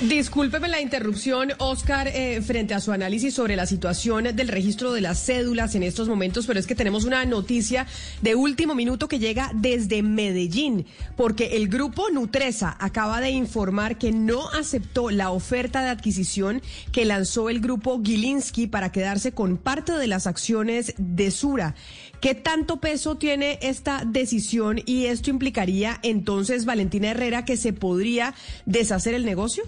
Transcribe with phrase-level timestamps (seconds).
[0.00, 5.00] Discúlpeme la interrupción, Oscar, eh, frente a su análisis sobre la situación del registro de
[5.00, 7.86] las cédulas en estos momentos, pero es que tenemos una noticia
[8.20, 10.84] de último minuto que llega desde Medellín,
[11.16, 17.04] porque el grupo Nutresa acaba de informar que no aceptó la oferta de adquisición que
[17.04, 21.76] lanzó el grupo Gilinski para quedarse con parte de las acciones de Sura.
[22.20, 28.34] ¿Qué tanto peso tiene esta decisión y esto implicaría entonces, Valentina Herrera, que se podría
[28.66, 29.62] deshacer el negocio?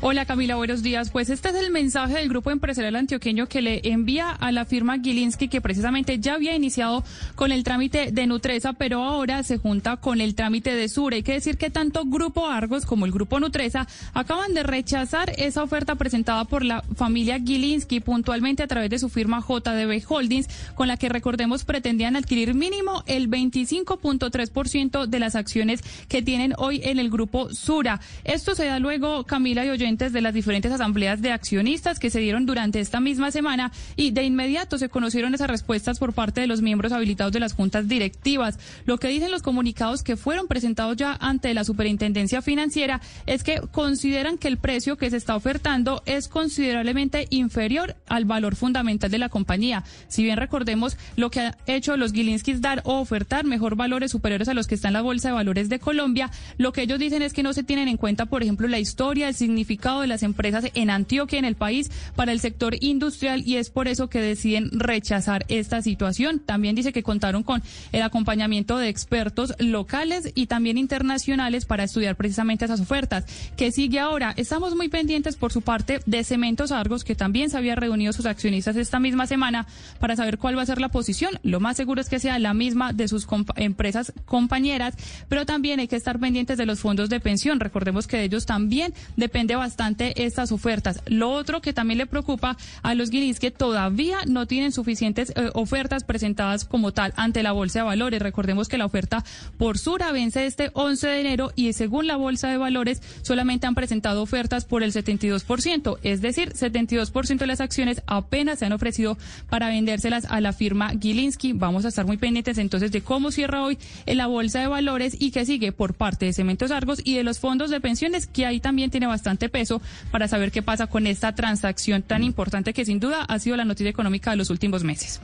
[0.00, 1.10] Hola Camila, buenos días.
[1.10, 5.00] Pues este es el mensaje del grupo empresarial antioqueño que le envía a la firma
[5.00, 7.02] Gilinski, que precisamente ya había iniciado
[7.34, 11.16] con el trámite de Nutresa, pero ahora se junta con el trámite de Sura.
[11.16, 15.64] Hay que decir que tanto Grupo Argos como el Grupo Nutresa acaban de rechazar esa
[15.64, 20.86] oferta presentada por la familia Gilinski, puntualmente a través de su firma JDB Holdings, con
[20.86, 27.00] la que recordemos pretendían adquirir mínimo el 25.3% de las acciones que tienen hoy en
[27.00, 28.00] el Grupo Sura.
[28.22, 32.20] Esto se da luego, Camila y Oye, de las diferentes asambleas de accionistas que se
[32.20, 36.46] dieron durante esta misma semana y de inmediato se conocieron esas respuestas por parte de
[36.46, 38.58] los miembros habilitados de las juntas directivas.
[38.84, 43.62] Lo que dicen los comunicados que fueron presentados ya ante la Superintendencia Financiera es que
[43.72, 49.18] consideran que el precio que se está ofertando es considerablemente inferior al valor fundamental de
[49.18, 49.84] la compañía.
[50.08, 54.48] Si bien recordemos lo que ha hecho los Gilinskis dar o ofertar mejor valores superiores
[54.48, 57.22] a los que están en la Bolsa de Valores de Colombia, lo que ellos dicen
[57.22, 60.22] es que no se tienen en cuenta, por ejemplo, la historia, el significado de las
[60.22, 64.20] empresas en Antioquia, en el país, para el sector industrial y es por eso que
[64.20, 66.40] deciden rechazar esta situación.
[66.40, 67.62] También dice que contaron con
[67.92, 73.24] el acompañamiento de expertos locales y también internacionales para estudiar precisamente esas ofertas.
[73.56, 74.34] ¿Qué sigue ahora?
[74.36, 78.26] Estamos muy pendientes por su parte de Cementos Argos, que también se había reunido sus
[78.26, 79.66] accionistas esta misma semana
[80.00, 81.38] para saber cuál va a ser la posición.
[81.42, 84.94] Lo más seguro es que sea la misma de sus empresas compañeras,
[85.28, 87.60] pero también hay que estar pendientes de los fondos de pensión.
[87.60, 91.02] Recordemos que de ellos también depende bastante bastante estas ofertas.
[91.06, 95.50] Lo otro que también le preocupa a los guiris que todavía no tienen suficientes eh,
[95.52, 98.22] ofertas presentadas como tal ante la Bolsa de Valores.
[98.22, 99.22] Recordemos que la oferta
[99.58, 103.74] por Sura vence este 11 de enero y según la Bolsa de Valores solamente han
[103.74, 109.18] presentado ofertas por el 72%, es decir, 72% de las acciones apenas se han ofrecido
[109.50, 111.52] para vendérselas a la firma Gilinski.
[111.52, 115.14] Vamos a estar muy pendientes entonces de cómo cierra hoy en la Bolsa de Valores
[115.20, 118.46] y qué sigue por parte de Cementos Argos y de los fondos de pensiones que
[118.46, 119.82] ahí también tiene bastante peso
[120.12, 123.64] para saber qué pasa con esta transacción tan importante que sin duda ha sido la
[123.64, 125.20] noticia económica de los últimos meses.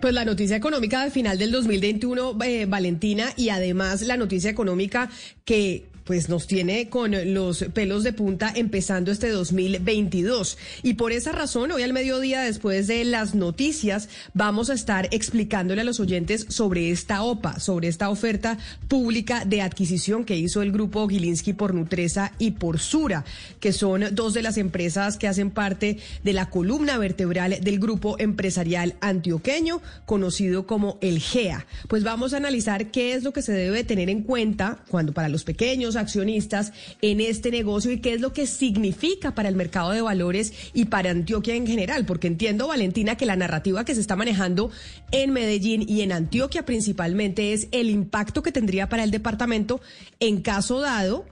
[0.00, 5.10] Pues la noticia económica del final del 2021, eh, Valentina, y además la noticia económica
[5.44, 10.58] que pues nos tiene con los pelos de punta empezando este 2022.
[10.82, 15.80] Y por esa razón, hoy al mediodía, después de las noticias, vamos a estar explicándole
[15.80, 20.72] a los oyentes sobre esta OPA, sobre esta oferta pública de adquisición que hizo el
[20.72, 23.24] grupo Gilinski por Nutresa y por Sura,
[23.60, 28.16] que son dos de las empresas que hacen parte de la columna vertebral del grupo
[28.18, 31.66] empresarial antioqueño, conocido como el GEA.
[31.88, 35.28] Pues vamos a analizar qué es lo que se debe tener en cuenta cuando para
[35.28, 36.72] los pequeños accionistas
[37.02, 40.86] en este negocio y qué es lo que significa para el mercado de valores y
[40.86, 44.70] para Antioquia en general, porque entiendo, Valentina, que la narrativa que se está manejando
[45.10, 49.80] en Medellín y en Antioquia principalmente es el impacto que tendría para el departamento
[50.20, 51.24] en caso dado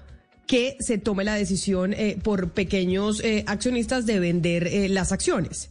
[0.46, 5.70] que se tome la decisión eh, por pequeños eh, accionistas de vender eh, las acciones.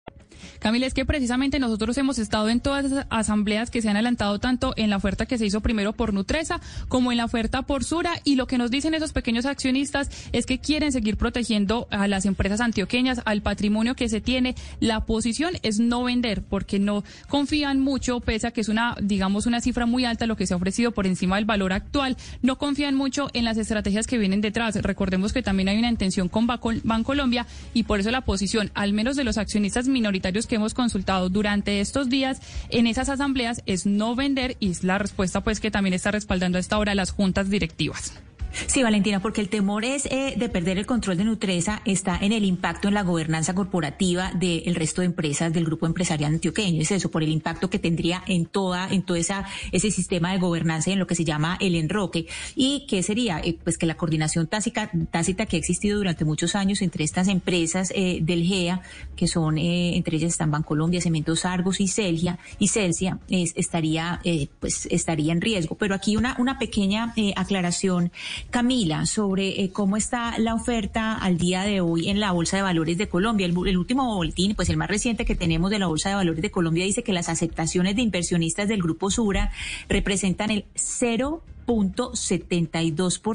[0.61, 4.37] Camila, es que precisamente nosotros hemos estado en todas esas asambleas que se han adelantado
[4.37, 7.83] tanto en la oferta que se hizo primero por Nutresa como en la oferta por
[7.83, 12.07] Sura y lo que nos dicen esos pequeños accionistas es que quieren seguir protegiendo a
[12.07, 14.53] las empresas antioqueñas, al patrimonio que se tiene.
[14.79, 19.47] La posición es no vender porque no confían mucho, pese a que es una, digamos,
[19.47, 22.59] una cifra muy alta lo que se ha ofrecido por encima del valor actual, no
[22.59, 24.75] confían mucho en las estrategias que vienen detrás.
[24.75, 29.15] Recordemos que también hay una intención con Bancolombia y por eso la posición, al menos
[29.15, 34.15] de los accionistas minoritarios que hemos consultado durante estos días en esas asambleas, es no
[34.15, 37.49] vender y es la respuesta pues que también está respaldando a esta hora las juntas
[37.49, 38.21] directivas.
[38.67, 42.31] Sí, Valentina, porque el temor es eh, de perder el control de Nutresa está en
[42.31, 46.81] el impacto en la gobernanza corporativa del resto de empresas del grupo empresarial antioqueño.
[46.81, 50.39] Es eso, por el impacto que tendría en toda, en todo esa, ese sistema de
[50.39, 52.27] gobernanza en lo que se llama el enroque.
[52.55, 53.39] ¿Y qué sería?
[53.39, 57.27] Eh, pues que la coordinación tácita, tácita que ha existido durante muchos años entre estas
[57.27, 58.81] empresas eh, del GEA,
[59.15, 64.21] que son, entre ellas están Bancolombia, Cementos Argos y Celgia, y Celsia, estaría,
[64.59, 65.75] pues estaría en riesgo.
[65.75, 68.11] Pero aquí una, una pequeña aclaración
[68.49, 72.63] Camila, sobre eh, cómo está la oferta al día de hoy en la Bolsa de
[72.63, 73.45] Valores de Colombia.
[73.45, 76.41] El, el, último boletín, pues el más reciente que tenemos de la Bolsa de Valores
[76.41, 79.51] de Colombia, dice que las aceptaciones de inversionistas del Grupo Sura
[79.87, 81.43] representan el 0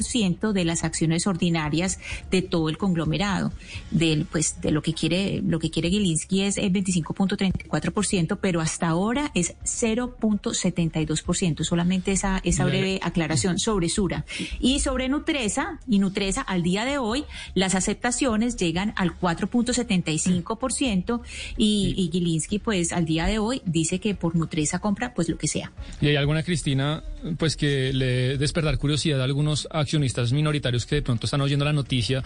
[0.02, 1.98] ciento de las acciones ordinarias
[2.30, 3.50] de todo el conglomerado.
[3.90, 8.86] Del, pues, de lo que quiere, lo que quiere Gilinski es el 25.34%, pero hasta
[8.88, 11.64] ahora es 0.72%.
[11.64, 14.24] Solamente esa, esa breve aclaración sobre Sura.
[14.60, 17.24] Y sobre Nutresa, y Nutresa al día de hoy,
[17.54, 21.20] las aceptaciones llegan al 4.75%
[21.56, 25.38] y, y Gilinski, pues al día de hoy, dice que por Nutresa compra pues lo
[25.38, 25.72] que sea.
[26.00, 27.02] Y hay alguna, Cristina,
[27.38, 31.72] pues que le despertar curiosidad a algunos accionistas minoritarios que de pronto están oyendo la
[31.72, 32.22] noticia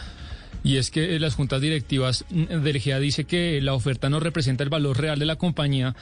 [0.63, 4.71] y es que las juntas directivas del GEA dice que la oferta no representa el
[4.71, 5.95] valor real de la compañía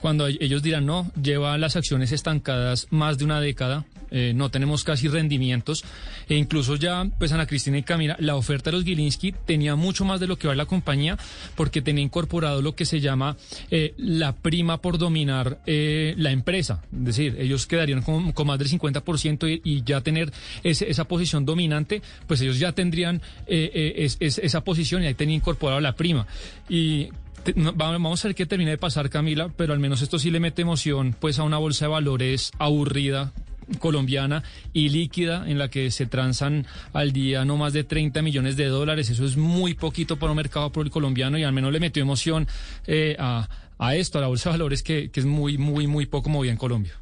[0.00, 4.84] cuando ellos dirán no, lleva las acciones estancadas más de una década, eh, no tenemos
[4.84, 5.84] casi rendimientos
[6.28, 10.04] e incluso ya, pues Ana Cristina y Camila, la oferta de los Gilinski tenía mucho
[10.04, 11.18] más de lo que vale la compañía
[11.54, 13.36] porque tenía incorporado lo que se llama
[13.70, 18.68] eh, la prima por dominar eh, la empresa, es decir, ellos quedarían con, más del
[18.68, 20.32] 50% y, ya tener
[20.62, 26.26] esa posición dominante, pues ellos ya tendrían esa posición y ahí tenía incorporado la prima.
[26.68, 27.08] Y
[27.54, 30.62] vamos a ver qué termina de pasar, Camila, pero al menos esto sí le mete
[30.62, 33.32] emoción pues a una bolsa de valores aburrida
[33.78, 34.42] colombiana
[34.72, 38.66] y líquida en la que se transan al día no más de 30 millones de
[38.66, 39.10] dólares.
[39.10, 42.46] Eso es muy poquito para un mercado colombiano y al menos le metió emoción
[42.86, 43.48] eh, a,
[43.94, 46.58] esto, a la bolsa de valores que, que es muy, muy, muy poco movida en
[46.58, 46.94] Colombia.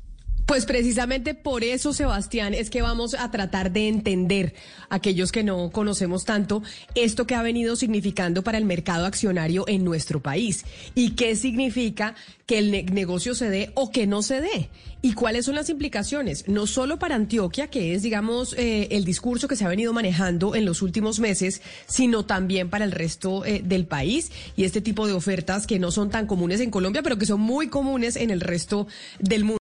[0.46, 4.54] Pues precisamente por eso, Sebastián, es que vamos a tratar de entender,
[4.90, 6.62] aquellos que no conocemos tanto,
[6.94, 10.66] esto que ha venido significando para el mercado accionario en nuestro país.
[10.94, 12.14] Y qué significa
[12.44, 14.68] que el negocio se dé o que no se dé
[15.00, 19.48] y cuáles son las implicaciones, no solo para Antioquia, que es, digamos, eh, el discurso
[19.48, 23.62] que se ha venido manejando en los últimos meses, sino también para el resto eh,
[23.64, 27.18] del país y este tipo de ofertas que no son tan comunes en Colombia, pero
[27.18, 28.86] que son muy comunes en el resto
[29.18, 29.63] del mundo.